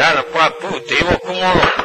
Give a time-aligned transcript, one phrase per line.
[0.00, 1.60] Andal Prabu Dewa Kumara.
[1.60, 1.79] Tanjang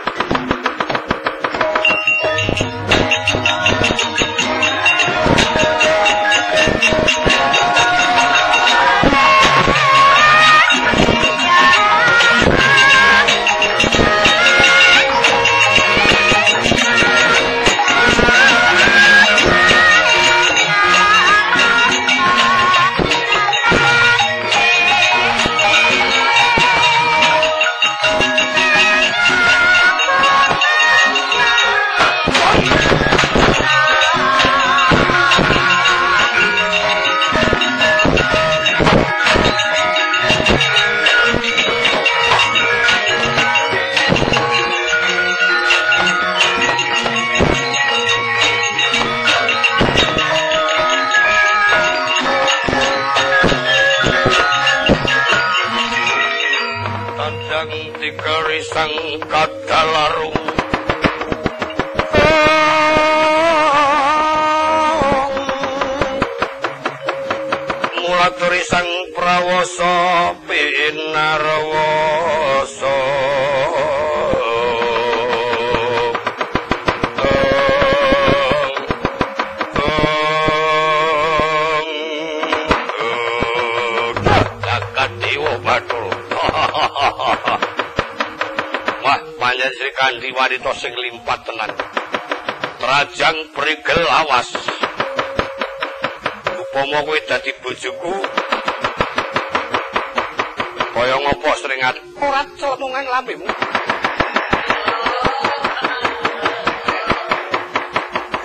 [102.22, 103.48] ora celengan lambemu.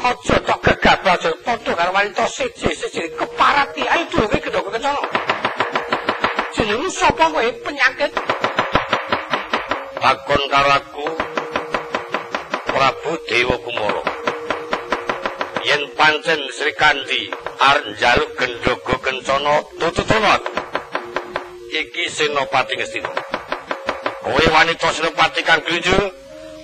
[0.01, 5.03] Aja tok gegabah aja padha karo wanita siji-siji keparati ayo dhewe gedhe kencana.
[6.57, 8.13] Jenengmu sapa kowe penyakit?
[10.01, 11.07] lakon karaku
[12.67, 14.03] Prabu Dewa Kumara
[15.69, 17.29] yen pancen Sri Kandi
[17.61, 20.41] arep njaluk gendhoga kencana tututana
[21.69, 23.13] iki Senopati Ngastina
[24.23, 25.97] kowe wanita Senopati kang glinjo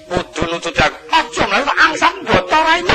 [0.08, 0.98] kudu nututi aku.
[1.18, 2.94] Aja mlayu angsam boto raine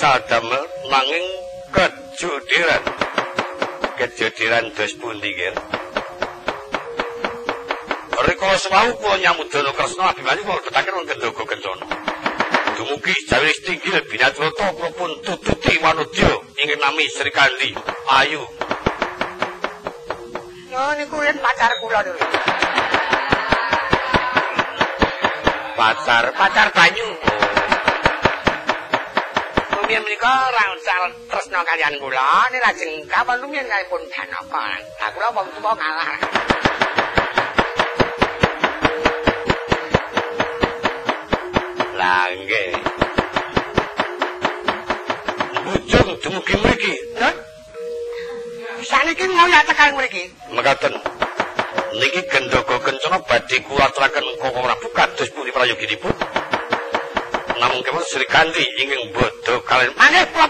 [0.00, 1.26] saged angsal damel nanging
[1.76, 2.82] kejudiran
[4.00, 5.52] kejudiran dos pundi nggih?
[8.24, 11.84] Rikala sewau kula nyambut Dana Kresna Abimanyu kula ketaken wong kendhoga kencana
[12.80, 17.76] Dumugi Jawi Stinggil Binatrata kula pun tututi wanudya ingkang nami Sri Kandi.
[18.08, 18.40] Ayu.
[20.80, 22.24] Oh, niku yen pacar kula niku.
[25.76, 27.08] pacar Pacar banyu.
[29.90, 34.62] Rumiyin menika rangsal tresna kalian kula, nek lajeng kapan rumiyin kalipun Danaka.
[35.02, 36.10] Lah kula wong tuwa kalah.
[41.98, 42.70] Lah nggih.
[45.66, 46.94] Bujung dumugi mriki.
[48.86, 50.30] Saniki ngoyak tekan mriki.
[50.54, 50.94] Mekaten.
[51.98, 56.14] Niki gendhoga kencana badhe kula aturaken Prabu kados pundi prayoginipun.
[57.58, 59.10] Namung kemawon Sri Kandi ingkang
[59.50, 60.46] bodho kalian Mangke kula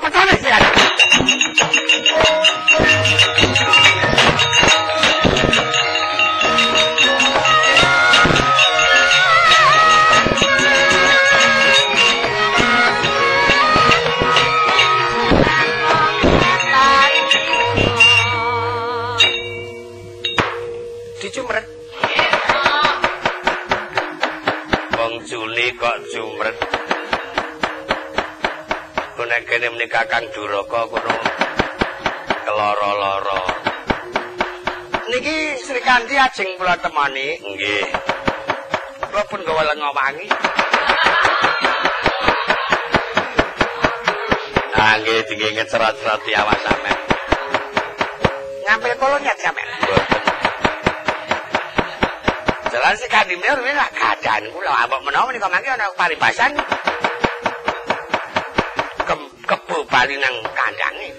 [29.50, 31.14] kene menika Kang Duraka kono
[32.46, 33.42] keloro-loro.
[35.10, 37.34] Niki Sri Kandi ajeng kula temani.
[37.42, 37.82] Nggih.
[39.10, 40.26] Kula pun gawa lenga wangi.
[44.78, 46.98] Ah nggih tinggi ngecerat-cerat awas sampean.
[48.70, 49.68] Ngambil kula nyat sampean.
[52.70, 54.86] Jalan Sri Kandi mrene lak kadhan kula.
[54.86, 56.54] Mbok menawa menika mangke ana paribasan.
[59.90, 61.10] Bali nang kandhange.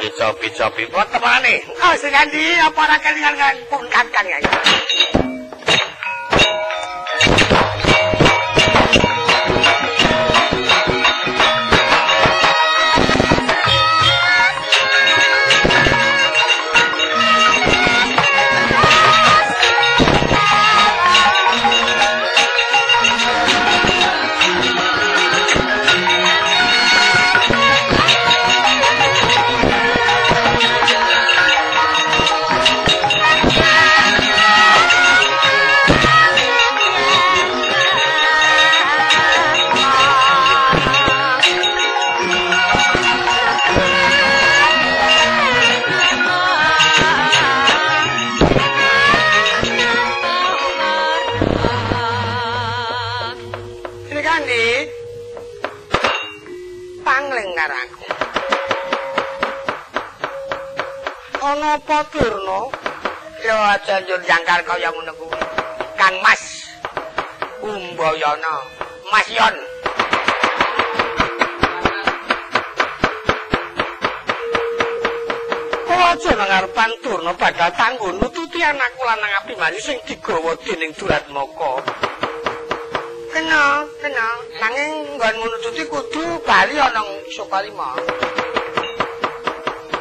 [0.00, 1.62] Bica-bica pipo temane.
[1.78, 4.38] Oh, sing ndi apa ora kelingan kan pun kakang ya.
[64.72, 65.36] Kaya ngono kuwi.
[66.00, 66.64] Kang Mas
[67.60, 68.54] Umbayana,
[69.12, 69.56] Mas Yon.
[76.32, 81.84] Nang ngarepan Durna bakal tangguh nututi anakku lanang Abimanyu sing digawa dening Duratmaka.
[83.36, 84.26] Kena, kena.
[84.56, 88.00] Nanging nggon nututi kudu bali ana Sukalima.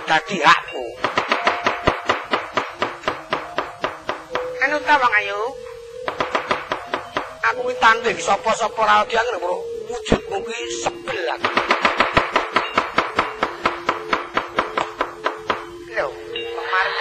[0.08, 0.71] Dadi hakku.
[8.12, 9.56] Tanding sapa-sapa ra diangen bro.
[9.88, 11.40] Wujudmu ki sebelah.
[15.96, 16.96] Lho, kemarin.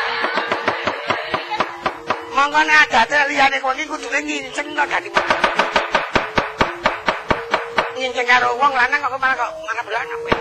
[2.31, 5.11] Mangkane adate liyane kok iki kudune nginceng to dadi.
[7.99, 10.33] Nginceng karo wong lanang kok malah kok mana belana kowe.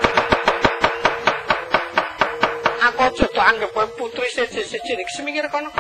[2.80, 5.74] Aku aja tak anggap putri siji-siji nek semingir kono.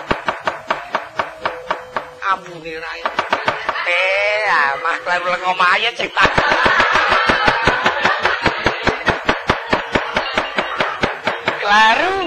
[2.29, 3.38] ambune rae.
[3.89, 6.29] Eh, amah kleru lengo mayit sing tak.
[11.57, 12.17] Kleru.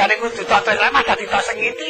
[0.00, 1.88] Dane kudu tok lek mah dadi tok sengiti.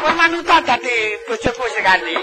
[0.00, 0.96] Kowe manuta dadi
[1.28, 2.16] bojoku sing kandi.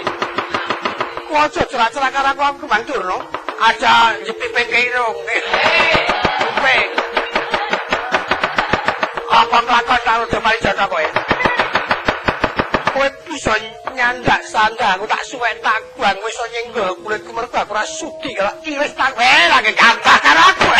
[1.30, 3.18] Ku aja cerak-cerak karo aku aku bantur no.
[3.62, 5.16] Aja jepipe keirung.
[5.30, 6.99] Eh.
[9.50, 11.06] Apa kelakon karo Demali Jaka kowe?
[12.94, 13.54] Kowe bisa
[13.98, 18.54] nyandak sanda aku tak suwek taguan kowe iso nyenggol kulitku mergo aku ora sudi kalau
[18.62, 20.70] iris tak wae lagi gampang karo aku.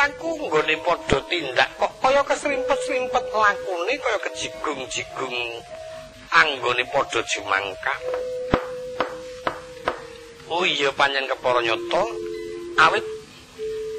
[0.00, 5.36] Mangsaku nggone padha tindak kok kaya kesrimpet-srimpet lakune kaya kejigung-jigung
[6.32, 7.94] anggone padha jumangka.
[10.48, 12.00] Oh iya panjen kepara nyata
[12.80, 13.04] awit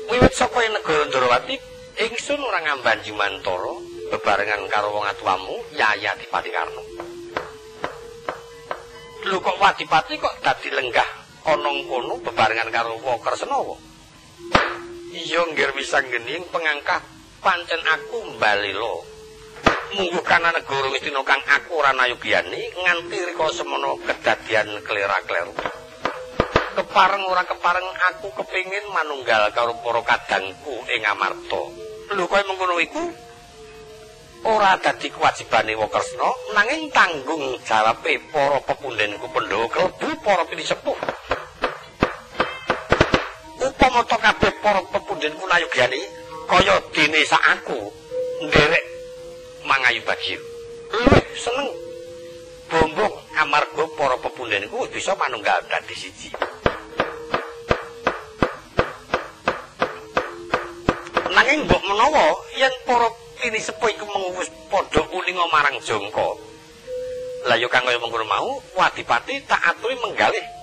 [0.10, 1.62] wiwit saka negara Ndrawati
[1.94, 3.74] ingsun ora ngamban Jumantara
[4.10, 6.82] bebarengan karo wong atuamu Yaya Dipati Karno.
[9.30, 11.10] Lho kok Wadipati kok dadi lenggah
[11.46, 13.91] ana kono bebarengan karo Wakresna wa?
[15.12, 17.04] Iya nggir wisang gening pengangkah
[17.44, 19.04] pancen aku mbalelo.
[19.92, 25.52] mungguh kana negara Wistina kang aku ora nayogyani nganti rika semono kedadian klera-kleru.
[26.80, 31.64] Kepareng ora kepareng aku kepingin manunggal karo para kadangku ing Amarta.
[32.16, 33.04] Lho kowe mengkono iku
[34.48, 40.96] ora dadi kewajibane Wakresna nanging tanggung jawabe para pepundhenku Pandhawa klebu para pinisepuh.
[43.62, 46.02] Upama to kabeh para pepundhenku nayogyani
[46.50, 47.78] kaya dene sak aku
[48.42, 48.86] nderek
[49.70, 50.42] mangayu bagir.
[50.90, 51.70] Luwih seneng
[52.74, 56.34] bombong amarga para pepundhen iku bisa manunggal dadi siji.
[61.30, 63.14] Nanging mbok menawa yen para
[63.46, 66.30] ini sepuh iku menguwus padha uninga marang jangka.
[67.46, 70.61] Lah ya kang kaya mau, Wadipati tak aturi menggalih.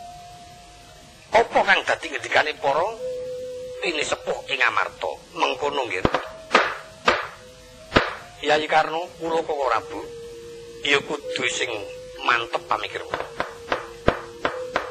[1.28, 2.88] Apa kang dadi ngendikane para
[3.84, 5.12] ini sepuh ing Amarta?
[5.36, 6.04] Mengkono nggih.
[8.48, 10.00] Yayi Karno kula kok ora Bu.
[10.88, 11.68] Ya kudu sing
[12.24, 13.12] mantep pamikirmu.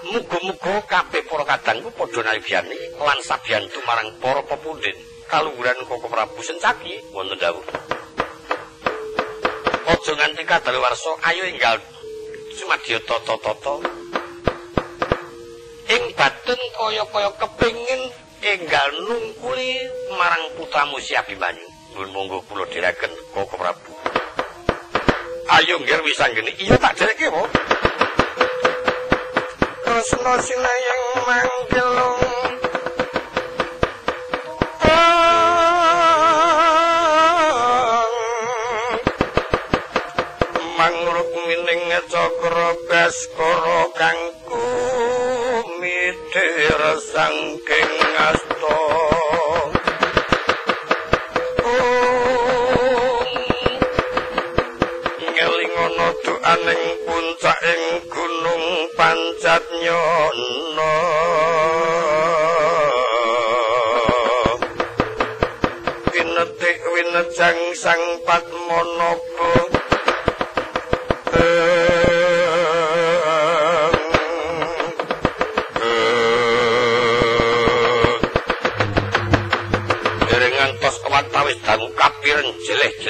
[0.08, 4.96] Muga-muga kabeh para kadangku padha nalyani lan sabiyantu marang para pepundhen
[5.28, 7.66] kaluhuran Koko Prabu Sencaki wonten dawuh.
[9.88, 11.80] Aja nganti kadaluwarsa ayo enggal
[12.56, 14.07] sumadya tata-tata.
[15.88, 18.02] Ing baten kaya-kaya kepingin
[18.44, 19.88] enggal nungkuli
[20.20, 21.78] marang putramu Si Abimanyu.
[21.98, 23.90] nuwun monggo kula direken Koko Prabu.
[25.50, 26.54] Ayo nggih wisanggeni.
[26.62, 27.42] Iya tak dereke, Po.
[29.82, 31.90] Kresna sinayang manggil
[40.78, 44.20] Mangruk mining cakra baskara kang
[46.96, 48.78] sangking asta
[56.48, 58.66] aning puncaking gunung
[58.96, 60.94] pancat nyono.
[66.08, 69.67] Kinetik winejang sang padmanaba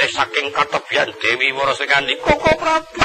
[0.05, 3.01] saking katebian Dewi Warasengandi Koko Prabu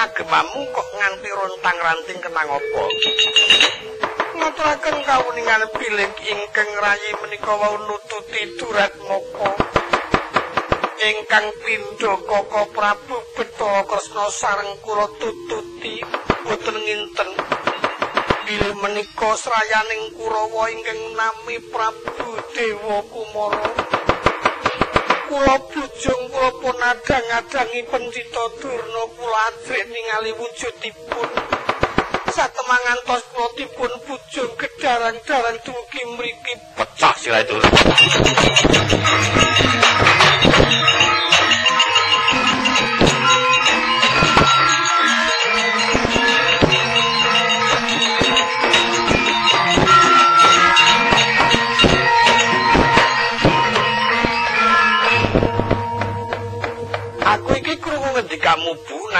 [0.00, 2.82] agemamu kok nganti rontang-ranting kenang apa?
[4.32, 9.52] Ngaturaken kawuningan bilih ingkang rayi menika wau nututi durat moko.
[11.00, 16.00] Ingkang pindha Koko Prabu Betara Kresna sareng kula tututi
[16.48, 17.30] boten nginten.
[18.48, 23.99] Bilih menika srayaning Kurawa ingkang nami Prabu Dewa Kumara.
[25.30, 26.22] Kula bujung
[26.58, 31.30] pun adang-adangi pencipta durna kula ajrih ningali wujudipun.
[32.34, 36.54] Satemangan tos kula dipun bujung gedaran-daran dumugi mriki.
[36.74, 37.46] Pecah sira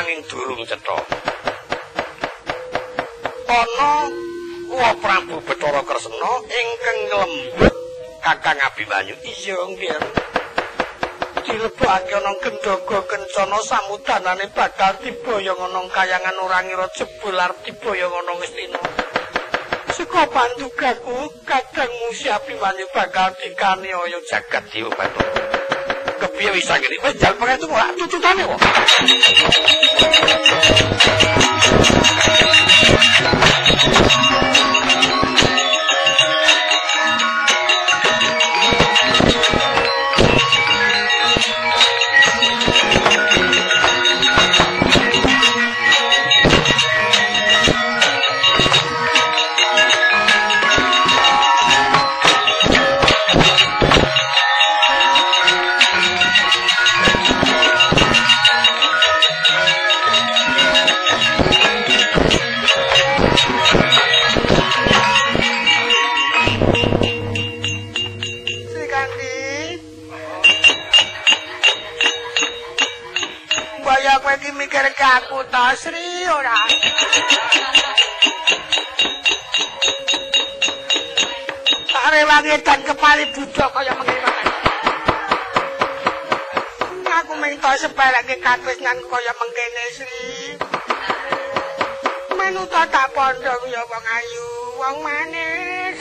[0.08, 0.96] itu durung cetha.
[3.50, 3.92] Ana
[4.70, 7.74] Wa Prabu Bathara Kresna ingkang lembut
[8.22, 9.18] Kakang Abimanyu.
[9.26, 10.00] Iya, nggih.
[11.40, 18.32] Dilebokake ana gendhaga kencana samudanane bakal diboyong ana kayangan ora ngira jebul arep diboyong ana
[18.38, 18.80] Ngastina.
[19.90, 24.64] Seka bantugaku Kakang Musi Abimanyu bakal dikaniaya jagat
[26.20, 26.28] Dewa Bathara.
[26.28, 26.90] Kepiye wis sakit?
[27.04, 28.60] Wis jal pengen tuku lak cucutane kok.
[34.10, 34.29] aku
[82.50, 84.34] Are wangi dan kepali budok kaya mengene.
[87.22, 90.58] Aku minta sepeleke katresnan kaya mengkene Sri.
[92.34, 94.48] Manut tak pondong ya wong ayu,
[94.82, 95.98] wong manis.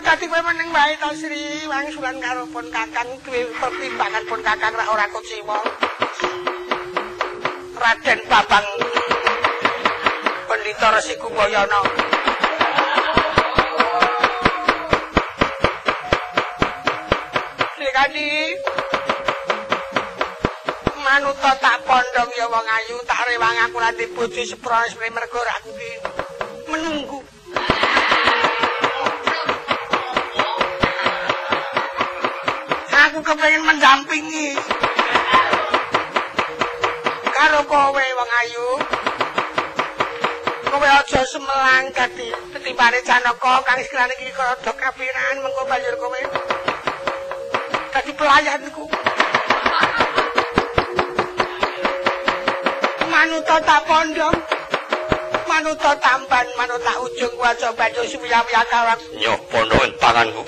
[0.00, 4.90] dadi kowe meneng wae to Sri wangsulan karo pun kakang duwe pertimbangan pun kakang ra
[4.90, 5.58] ora kuciwa
[7.78, 8.66] Raden Babang
[10.50, 11.80] Pendhita Resi Kumbayana
[17.78, 18.28] Srikandi
[21.06, 24.74] Manuta tak pondong ya wong ayu tak rewang aku lan dipuji sepro
[25.14, 25.70] mergo aku
[26.66, 27.39] menunggu
[33.10, 34.54] aku kepengin mendampingi.
[37.34, 38.68] Karo kowe wong ayu.
[40.70, 46.22] Kowe aja semelang dadi petimbane janaka kang istilahane iki rada kapiran mengko banjur kowe.
[47.90, 48.86] Dadi pelayanku.
[53.10, 54.36] Manuta tak pondong
[55.50, 60.46] manuta tamban manuta ujung waca banjur suwiya-wiya kawak nyoh pondong tanganku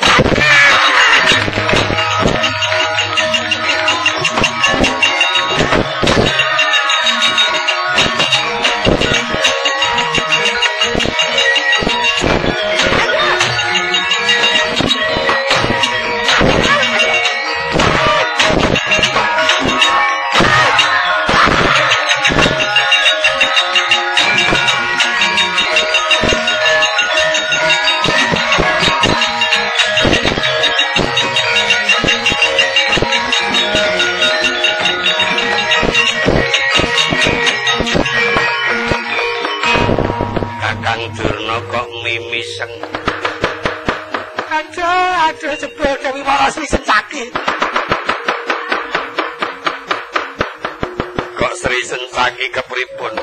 [52.22, 53.18] Sensaki kepripun?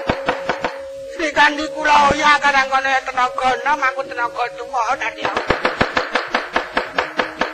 [1.16, 5.24] Sri Kandi kula oya kadang kono tenaga nom aku tenaga tuwa dadi.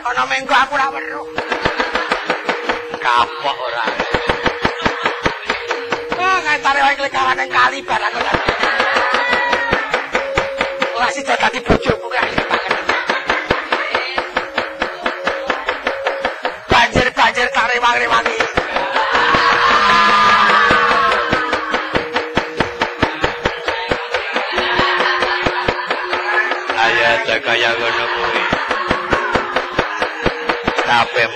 [0.10, 1.28] Ana mengko aku ora weruh.
[2.98, 3.86] Kapok ora.
[6.18, 8.34] Oh, ngantare wae klekawan ning kali barang ora.
[10.98, 12.45] Ora sida dadi bojoku kae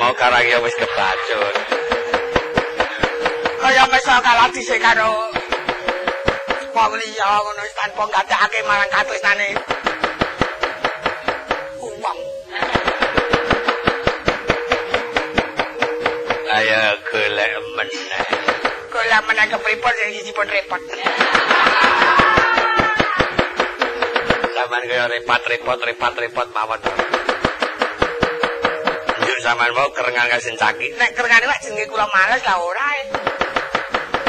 [0.10, 1.54] mau karangnya wis kebacut.
[3.62, 5.30] Kaya meso kalah dhisik karo
[6.74, 9.50] wong liya ngono wis tanpa nggatekake marang katresnane.
[11.78, 12.20] Uwang.
[16.58, 18.26] Aya golek meneh.
[18.90, 20.82] Golek meneh kepripun sing sisipun repot.
[24.58, 26.82] Saman kaya repot-repot repot-repot mawon.
[29.40, 31.00] Njuk sampean mau kerengan kasen caki.
[31.00, 32.92] Nek kerengane wak jenenge kula males lah ora.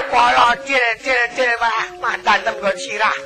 [0.07, 3.19] Kala cil cil cil wah mantan tembon sirah.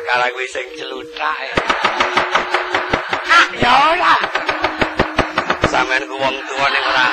[0.00, 1.36] perkara kuwi sing celuthak.
[3.28, 4.14] Ah, ya ora.
[5.68, 7.06] Sampeyan ku wong tuwa ning ora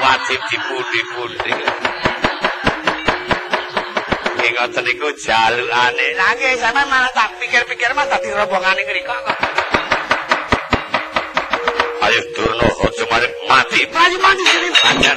[0.00, 1.87] wajib dipundi-pundi.
[4.58, 6.18] Ngoten niku jalukane.
[6.18, 9.38] Lah nggih sampean malah tak pikir-pikir mah dadi rombongane ngriko kok.
[12.02, 13.80] Ayo Durna aja mari mati.
[13.86, 14.68] Mati mati sini.
[14.82, 15.16] Anyar.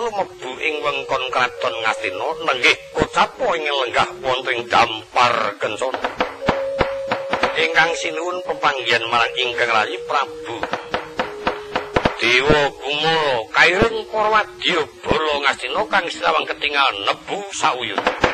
[0.00, 6.08] Lumebu ing wengkon kraton Ngastina nenggih kocapa ing lenggah wonten ing dampar kencana.
[7.60, 10.56] Ingkang sinuwun pepanggihan marang ingkang rayi Prabu.
[12.16, 18.29] Dewa Kumala kaireng para wadya bala Ngastina kang silawang ketingal nebu sauyun.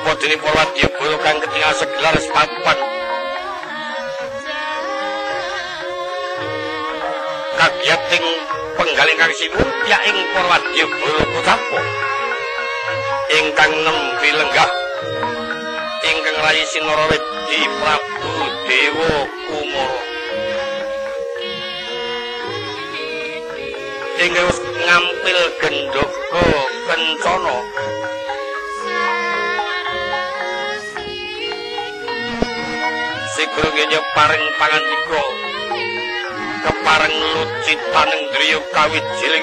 [0.00, 2.78] Apa dene para wadyabala kang ketingal segelar sepapan
[7.60, 8.26] kagiyating
[8.80, 11.80] penggaling kang sinuwun ya ing para wadyabala kutapa
[13.28, 14.70] ingkang nembe lenggah
[16.00, 18.32] ingkang rayi sinarawit di Prabu
[18.72, 19.12] Dewa
[19.52, 20.00] Kumara.
[24.16, 24.48] Ingkang
[24.80, 26.44] ngampil gendhoga
[26.88, 27.56] kencana
[33.50, 35.22] Sigro ngenyo paring pangandika
[36.62, 39.42] kepareng lucitaning driya kawit jiling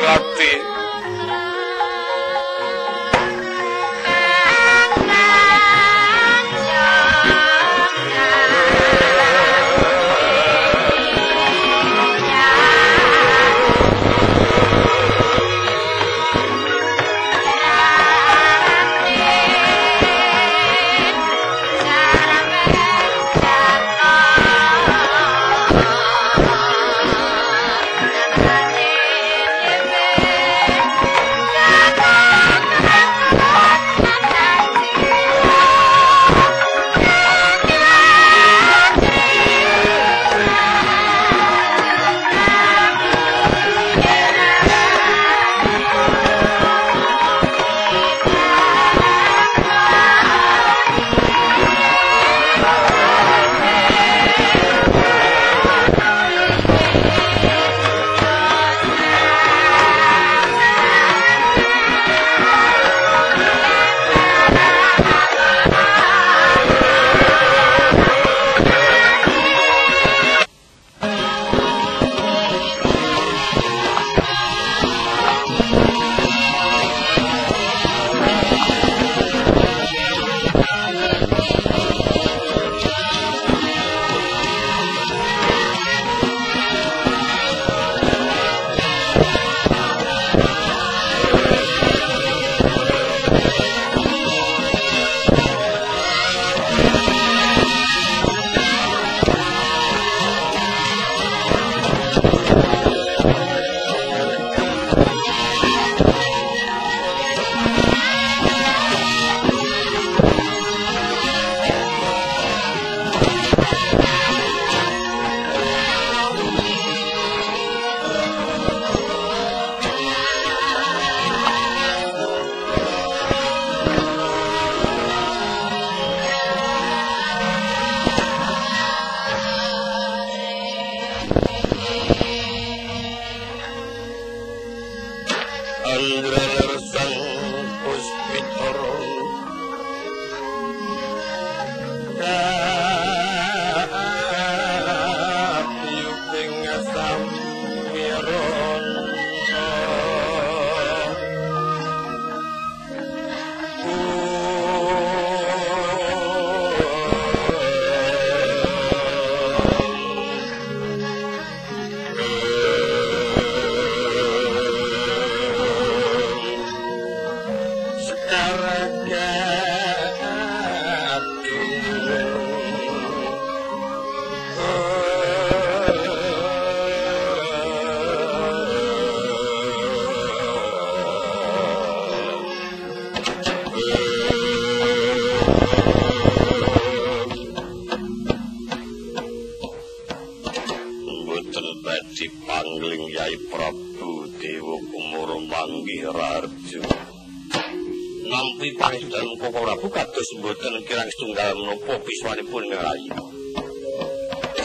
[201.87, 203.09] ngerayi.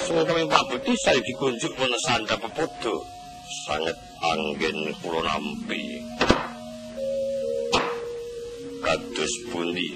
[0.03, 3.07] sing kami pabekti saiki kunjuk pun sandha pepodo.
[3.65, 6.03] Sanget anggen kula nampi.
[8.83, 9.89] Kados pundi?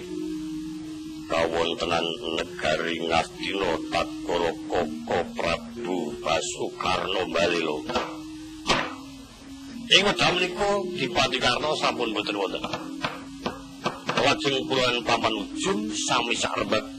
[1.27, 2.07] Kawontenan
[2.39, 7.27] negari Ngastina Takara Koko Prabu Basukarno
[9.87, 12.62] Ing wekdal menika Dipati Karno sampun boten wonten.
[14.23, 16.96] Lajeng kula papan ujung sami sarembet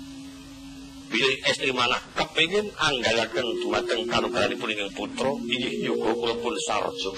[1.18, 7.12] bilih estri manah kepengin anggalaken dumateng kanugrahanipun ing putra inggih yoga kula pun sarja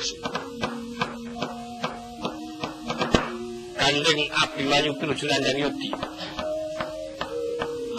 [3.76, 5.90] Kandeng Abimanyu pinuju nandang yodi.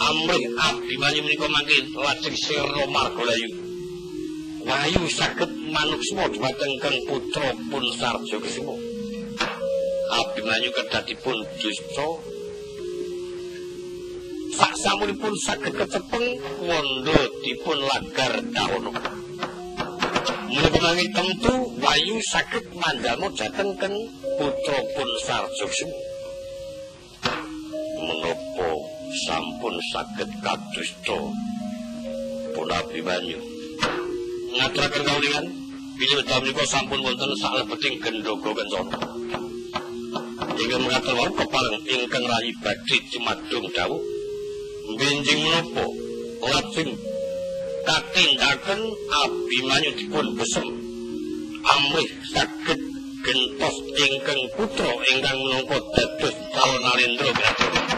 [0.01, 3.49] Amrih Abimanyu menika mangke lajeng sira margalayu
[4.65, 8.73] Wayu saged manuksma dumateng kang putra pun sarja kesimo
[10.09, 12.40] Abimanyu kedadipun dusta
[14.81, 18.91] samunipun saged kecepeng wondo dipun lagar daono.
[20.51, 23.93] Menawi tentu wayu saged mandhamu dhateng ken
[24.41, 25.87] putra pun sarjoksu.
[28.01, 28.69] Menapa
[29.29, 31.19] sampun saged kadusta
[32.57, 33.39] pun Abimanyu.
[34.51, 35.45] Ngaturaken kawulingan
[35.95, 38.99] bilih dalem menika sampun wonten salebeting gendhoga kencana.
[40.57, 44.20] Ingkang mengatur wau kepareng ingkang rayi badhe cumadung dawuh
[44.97, 45.85] benjing menapa
[46.41, 46.91] lajeng
[47.85, 48.81] katindaken
[49.23, 50.67] abimanyu dipun besem
[51.61, 52.79] amrih saged
[53.21, 57.90] gentos ingkang putra ingkang menangka dados calon narendra limo.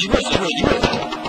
[0.00, 1.21] 一个媳妇，一个。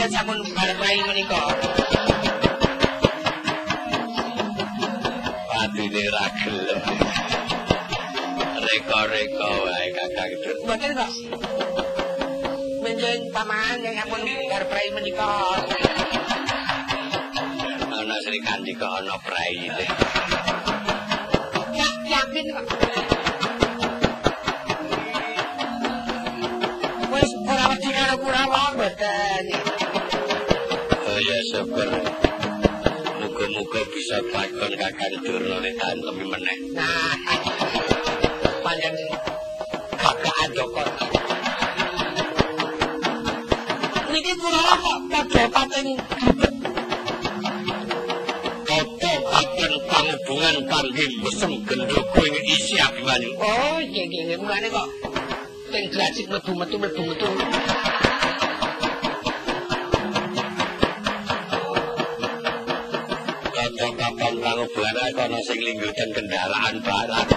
[0.00, 1.44] Benjingnya sampun bar-barai menika.
[5.44, 6.80] Patine ra gelem.
[8.64, 10.32] Reka-reka wae Kakang.
[10.64, 11.10] Mboten kok.
[12.80, 15.32] Benjing paman yang sampun bar-barai menika.
[17.92, 19.84] Ana Sri Kandika ana praine.
[21.76, 23.09] Ya, yakin kok.
[31.20, 31.84] Oh ya syukur.
[33.20, 36.58] Muga-muga bisa takon Kakang Durna nek tantem meneh.
[38.64, 38.96] Panjen
[40.00, 40.80] kakak Joko.
[44.08, 45.86] Niki Kurawa kok padha paten
[48.64, 53.36] Toto paten panghubungan panggih mesem gendhogo ing isi abimanyu.
[53.36, 54.88] Oh, iya iya iya mulane kok
[55.68, 57.28] teng grasik metu-metu metu-metu.
[65.20, 67.28] Panghubungan ae ana sing linggutan kendaraan barang.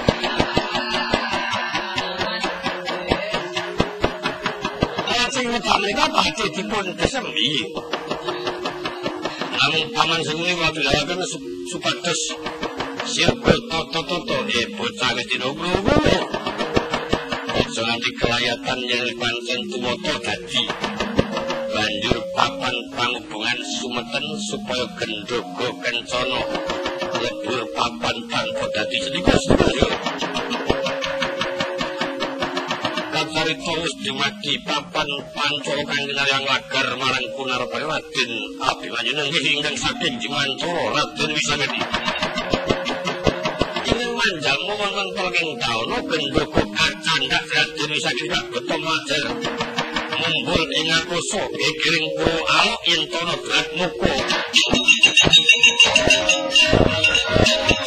[5.12, 7.66] Ana sing ngedam menika badhe dipun desem iki.
[9.60, 11.20] Namun paman senguni waktu lawakan
[11.72, 12.22] supados
[13.08, 15.72] sirko toto-toto eh bocah wis dinunggu.
[17.54, 20.64] Aja nganti kelayatan yen pancen tumoto dadi
[21.74, 26.42] banjur papan panghubungan sumeten supaya gendhogo kencana
[27.24, 29.88] lebur papan tanpa dadi sedika sedaya.
[33.14, 40.20] Kacarita wis dimati papan pancoro kang yang lagar marang Kunarapaya Raden Abimanyu nenggih ingkang saking
[40.20, 41.80] Jimantara Raden Wisangedi.
[43.88, 49.26] Ingin manjamu wonten tolking daono gendhogo kacandak Raden Wisangedi kabeto majar.
[50.14, 54.12] Mumbul ing akoso gegiring puro alok yen tono drat muko.
[57.26, 57.83] Thank you.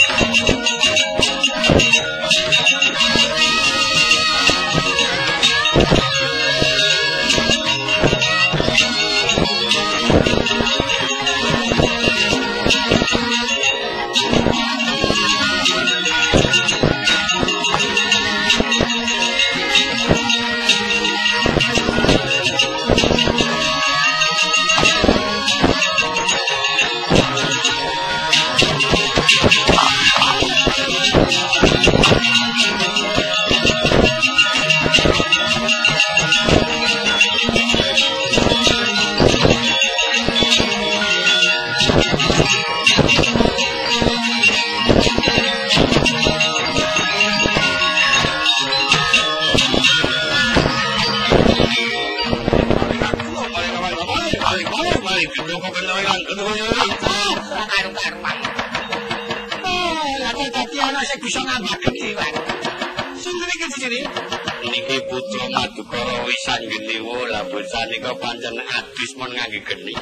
[68.06, 69.94] Nika pancen adis mon ngangge geni.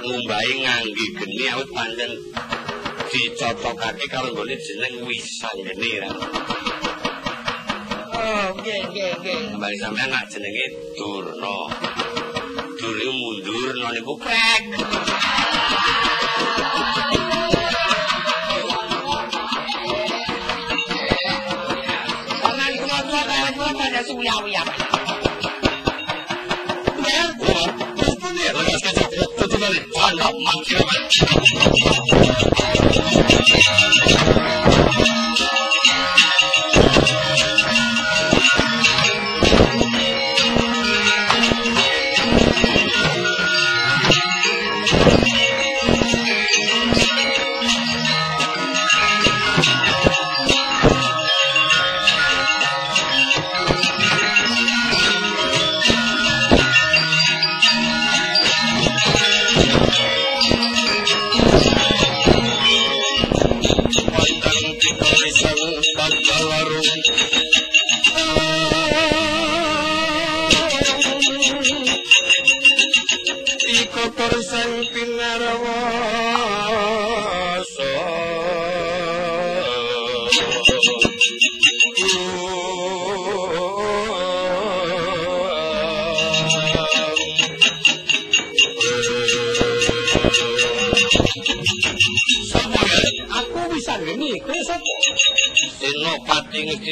[0.00, 2.12] Ngumbahi ngangge geni awit pancen
[3.12, 6.08] dicocokake karo nggone jeneng Wisanggeni ra.
[8.16, 9.60] Oh, nggih nggih nggih.
[9.60, 10.66] Mbak sampean nak jenenge
[10.96, 11.56] Durna.
[12.80, 14.14] Duri mundur niku
[23.02, 24.91] tua kaya kula pada suya-uya.
[28.60, 29.80] Wis pundi ya lagi kecap tutu bali.
[29.96, 30.94] Ana mati apa?
[34.32, 34.91] Wonten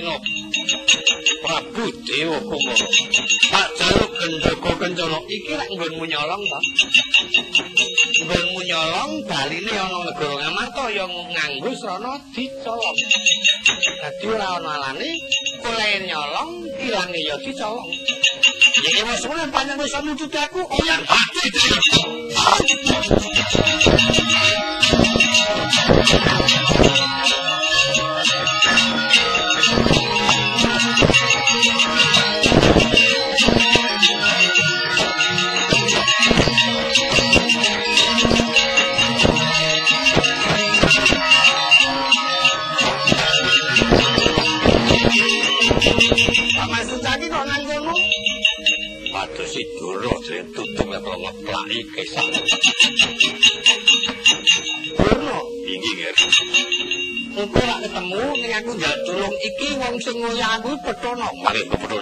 [0.01, 0.16] Ngestina
[1.44, 2.86] Prabu Dewa Kumara.
[3.51, 6.59] Tak jaluk gendoko kencana iki lek nggonmu nyolong to.
[8.24, 12.98] Nggonmu nyolong baline ana negara Ngamarta ya nganggo srana dicolong.
[14.01, 15.11] Dadi ora ana alane
[15.68, 17.90] oleh nyolong ilange ya dicolong.
[18.80, 21.44] Iki wis mulai panjang wis nuntut aku oyang hati.
[26.11, 27.49] si
[51.01, 52.28] apa ngeplaki kesang.
[55.01, 56.12] Purno, iki ger.
[57.40, 61.28] Engko lak ketemu ning aku njal tulung iki wong sing ngoyo aku petono.
[61.40, 61.96] Mari kepeto.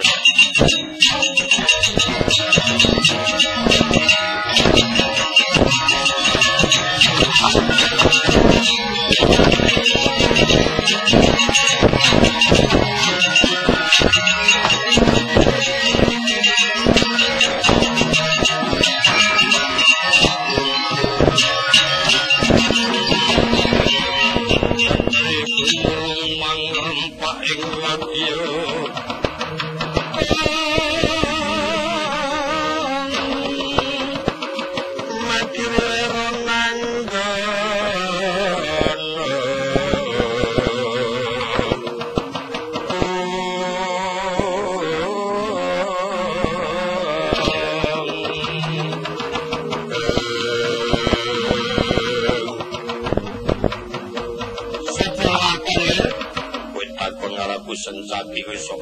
[56.99, 58.75] takon ngarapu sensati wiso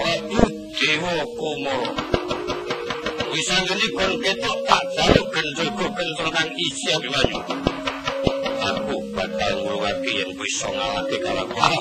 [0.00, 0.40] Prabu
[0.72, 1.92] Dewa Kumoro
[3.28, 7.40] Wis geni kon ketok tak jalu gendul go gendul kang isi api wanyu
[8.64, 11.72] Aku bakal ngurwati yang wiso ngalati kalakuan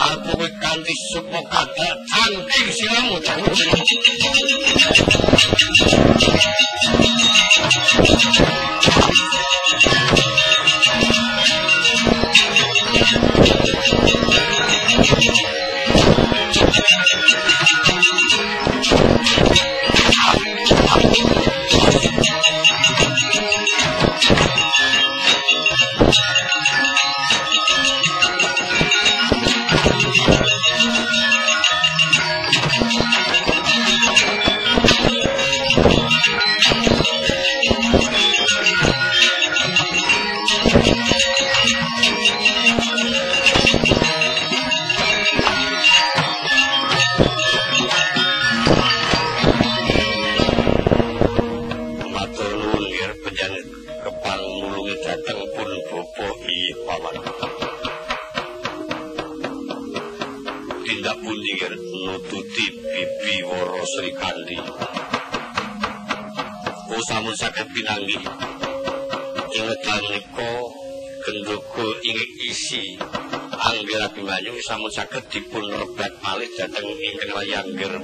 [0.00, 3.18] Aku wikanti supo kata tanting silamu
[7.70, 9.59] Thank you.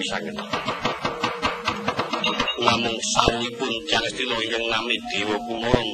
[0.06, 0.36] saged.
[2.62, 5.85] Lamung sawipun Jagastina ingkang nami Dewa Kumara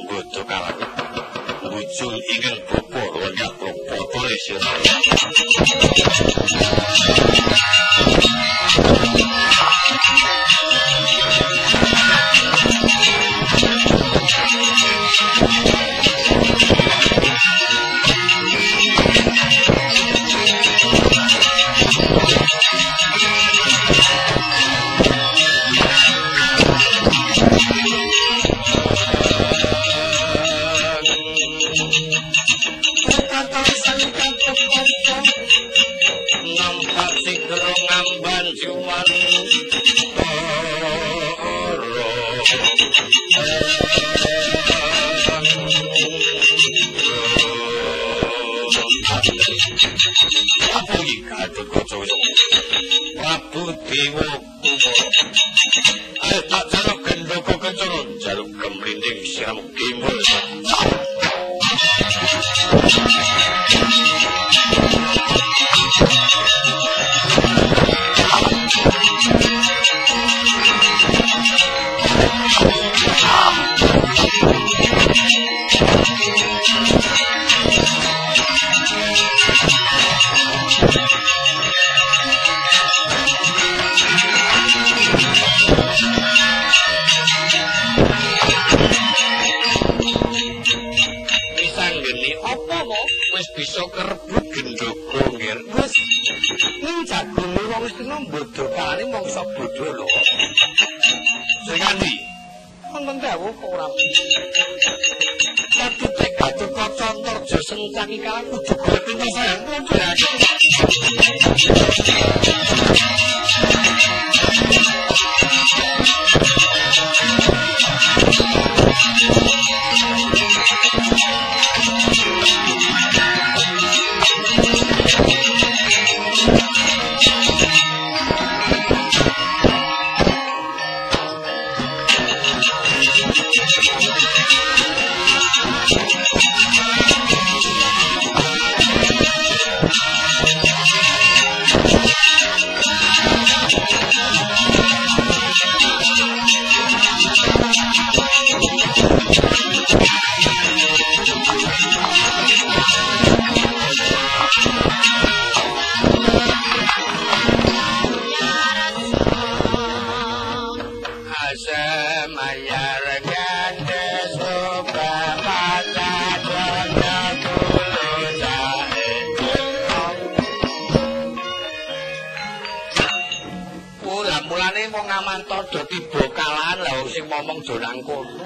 [177.63, 178.43] Dolang kono.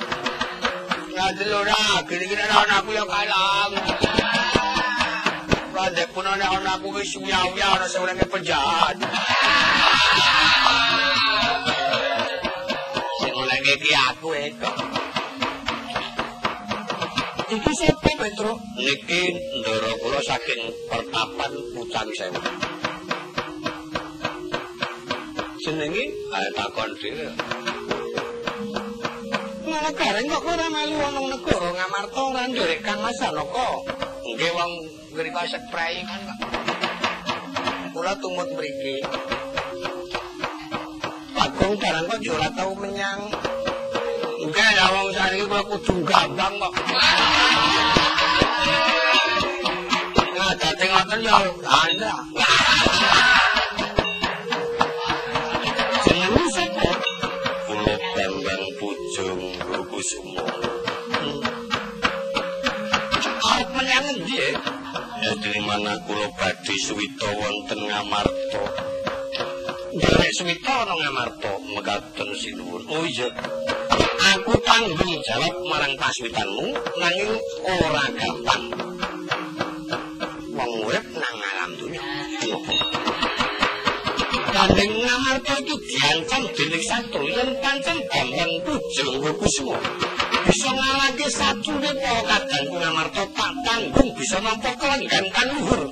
[1.09, 3.73] Ngadil ora, gini-gini ana anakku ya kalang.
[5.73, 8.97] Randek pun ana anakku wis uya-uya ana sewenenge penjahat.
[13.17, 14.71] Sing oleh iki aku eko.
[17.47, 18.53] Iki sapa Petro?
[18.77, 19.21] Niki
[19.63, 20.61] ndara kula saking
[20.91, 22.41] pertapan Pucang Sewu.
[25.65, 26.03] Jenenge
[26.37, 26.91] ae takon
[29.81, 29.91] dhewe.
[29.97, 33.69] Gareng kok ora melu ana negara Ngamarta ora nderek Kang Mas Anaka.
[34.27, 34.71] Nggih wong
[35.13, 36.39] ngrika spraying kan kok.
[37.93, 38.97] Kula tumut mriki.
[41.37, 43.21] Agung barang kok ora tau menyang.
[44.47, 46.73] Nggih ya wong sariki kula kudu gampang kok.
[50.37, 52.13] Nah, dadi ngoten ya anda.
[65.77, 68.61] Mana kula badhe suwita wonten Ngamarta.
[69.93, 72.81] Nek suwita ana Ngamarta mekaten sinuwun.
[72.89, 73.29] Oh iya.
[74.33, 77.29] Aku tanggung jawab marang paswitanmu nanging
[77.61, 78.65] ora gampang.
[80.57, 82.01] Wong urip nang alam dunya.
[84.49, 89.77] Kandeng ngamarta iki diancam dening santri yen pancen gampang bujung kusuma.
[90.47, 95.91] Bisa ngalahke satune kok kadang ngamarta tak tanggung bisa nampa kelenggan kan luhur.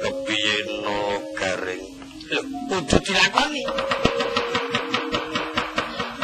[0.00, 1.84] Kepiye no garing?
[2.30, 2.40] Lho,
[2.70, 3.62] kudu dilakoni.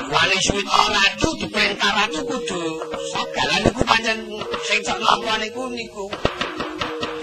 [0.06, 2.62] Wali suwita ratu diperintah ratu kudu
[3.10, 4.18] sagalan iku pancen
[4.62, 6.06] sing sak lampuan iku niku.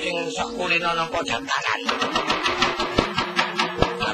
[0.04, 1.82] Sing sak kulino nampa jantaran.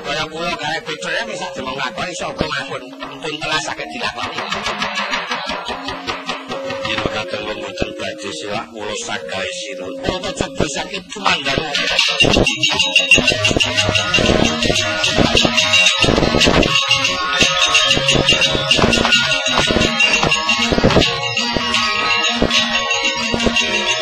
[0.09, 2.83] kaya kula gawe bedone bisa demong lakoni sapa mawon
[3.21, 4.37] pun telah saged dilakoni
[7.19, 9.93] kadang mboten badhe siwak kula saged sinun.
[10.07, 11.59] Ora coba sakit tumandang
[23.59, 23.98] senopatine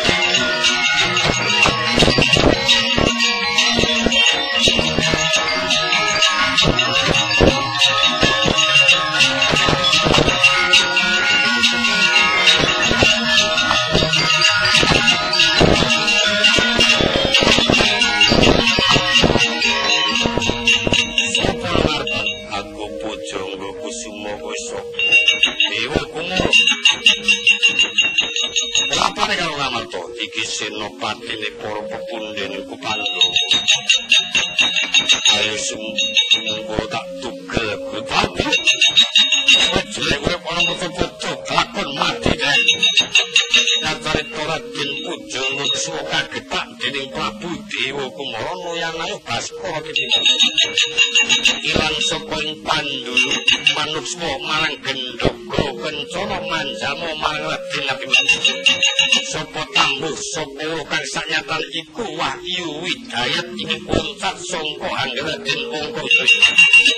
[63.28, 66.02] widayat iki puncak sangka anggaraden angka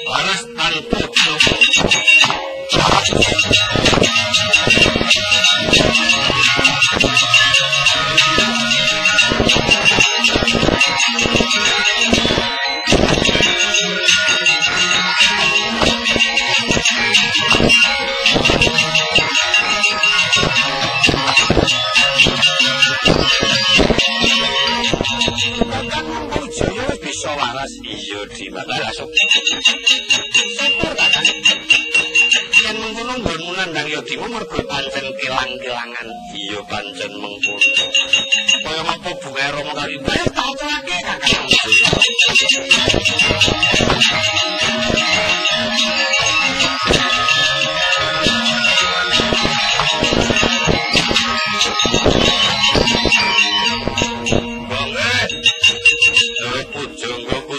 [0.06, 0.98] waras tanpa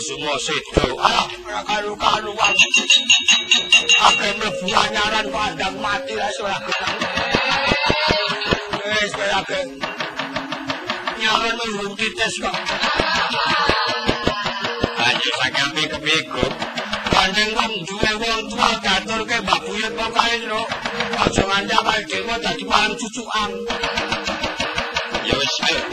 [0.01, 0.85] semua situ.
[0.97, 1.27] Alah,
[1.69, 2.53] karu-karuan.
[4.01, 6.57] Apa yang berbuanyaran padang mati lah suara.
[8.81, 9.39] Eh, suara
[11.31, 12.51] gawe lurung titis kok.
[14.99, 16.43] Aja sakampi kepiku.
[17.07, 20.61] Panjeng wong duwe wong tuwa gaturke mbak buyut pokoke lho.
[21.23, 23.51] Aja nganti awake dewe dadi pan cucukan.
[25.23, 25.87] Ya wis ayo.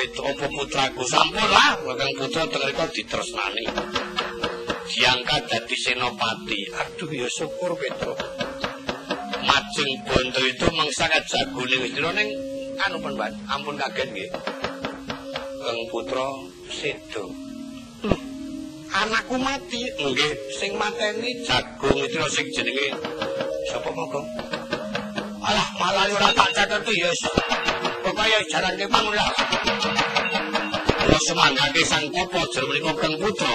[0.00, 1.02] petra apa putraku?
[1.04, 3.64] Sampun lah kakang putra tengreka ditresnani.
[4.88, 6.60] Diangkat dadi senopati.
[6.72, 8.16] Aduh ya syukur petra.
[9.44, 12.28] Majeng bondo itu mengsangat jagone wisira ning
[12.80, 13.12] anu pun
[13.52, 14.30] ampun kaget nggih.
[15.60, 16.26] Kakang putra
[16.72, 17.24] sedo.
[18.90, 19.84] Anakku mati.
[20.00, 22.00] Nggih sing mateni jagung.
[22.00, 22.96] Itu sing jenenge
[23.68, 24.24] sapa monggo?
[25.40, 27.10] alah malah ora tak catet yo
[28.14, 29.30] kaya jarane mangulah.
[31.10, 33.52] Wis semangat sang kapa jroning kang putra.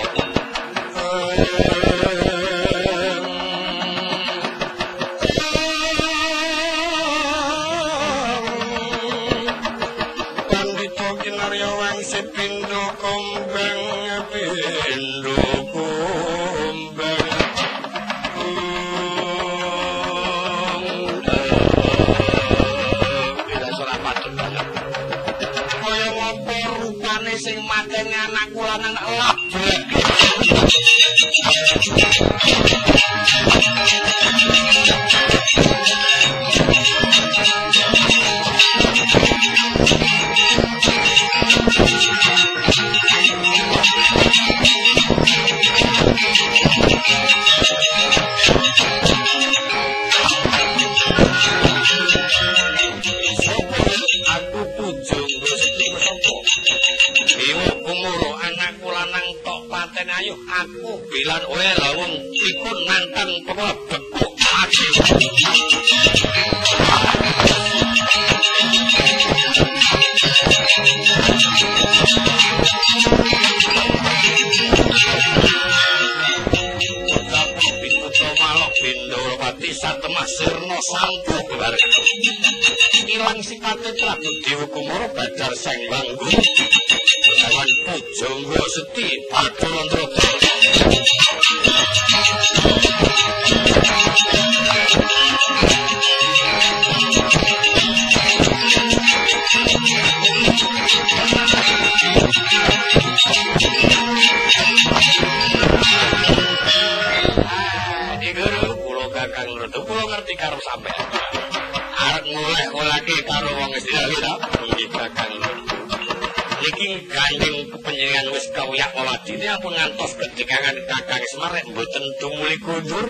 [119.71, 123.05] ngantos kedekangan kakang semarek mboten dumuli kundur.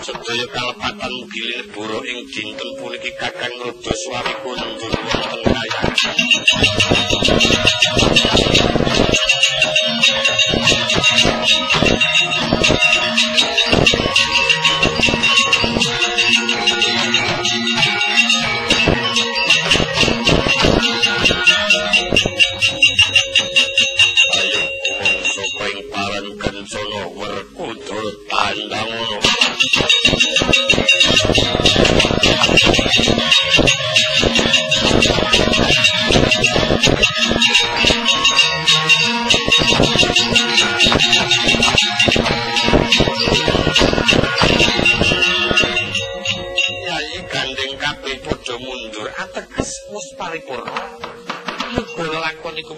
[0.00, 5.92] Sedaya kalepatan gilir buru ing dinten puniki kakang rada suwi kundur wonten kayang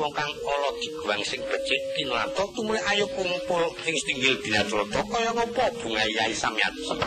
[0.02, 5.70] wong kang ala diguang sing becik tinlato tumuli ayo kumpul sing tinggil dinaturata kaya ngapa
[5.78, 6.98] bunga yai samyatsa.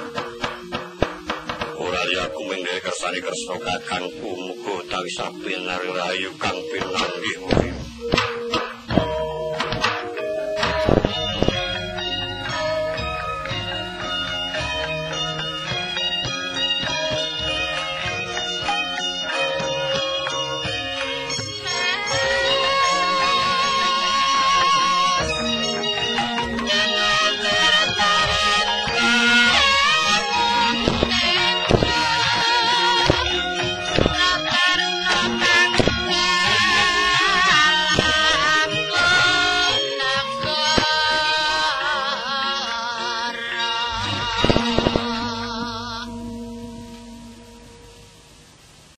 [1.75, 7.75] Ora ya aku menggawe kersane Kresna kakangku muga utawi sapi nari rayu kang pinanggih urip.